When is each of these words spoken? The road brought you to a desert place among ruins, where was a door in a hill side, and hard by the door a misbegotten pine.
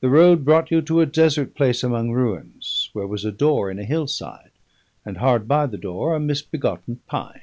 The 0.00 0.08
road 0.08 0.44
brought 0.44 0.72
you 0.72 0.82
to 0.82 1.00
a 1.00 1.06
desert 1.06 1.54
place 1.54 1.84
among 1.84 2.10
ruins, 2.10 2.90
where 2.92 3.06
was 3.06 3.24
a 3.24 3.30
door 3.30 3.70
in 3.70 3.78
a 3.78 3.84
hill 3.84 4.08
side, 4.08 4.50
and 5.04 5.18
hard 5.18 5.46
by 5.46 5.66
the 5.66 5.78
door 5.78 6.12
a 6.12 6.18
misbegotten 6.18 7.02
pine. 7.06 7.42